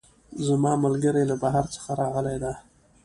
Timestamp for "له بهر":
1.31-1.65